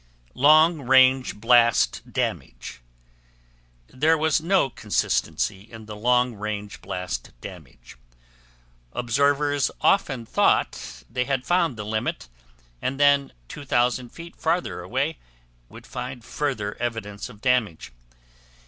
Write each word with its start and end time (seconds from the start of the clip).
LONG 0.33 0.81
RANGE 0.81 1.35
BLAST 1.39 2.11
DAMAGE 2.11 2.81
There 3.85 4.17
was 4.17 4.41
no 4.41 4.71
consistency 4.71 5.61
in 5.71 5.85
the 5.85 5.95
long 5.95 6.33
range 6.33 6.81
blast 6.81 7.29
damage. 7.39 7.97
Observers 8.93 9.69
often 9.79 10.25
thought 10.25 10.71
that 10.71 11.03
they 11.07 11.25
had 11.25 11.45
found 11.45 11.77
the 11.77 11.83
limit, 11.85 12.29
and 12.81 12.99
then 12.99 13.31
2,000 13.47 14.09
feet 14.09 14.35
farther 14.35 14.81
away 14.81 15.19
would 15.69 15.85
find 15.85 16.25
further 16.25 16.75
evidence 16.81 17.29
of 17.29 17.39
damage. 17.39 17.91